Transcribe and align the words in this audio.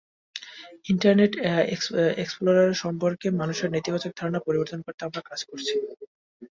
Internet 0.85 1.33
Explorer 2.17 2.79
সম্পর্কে 2.83 3.27
মানুষের 3.41 3.69
নেতিবাচক 3.71 4.11
ধারণা 4.15 4.39
পরিবর্তন 4.41 4.79
করতে 4.81 5.01
আমরা 5.03 5.21
কাজ 5.29 5.39
করছি। 5.49 5.73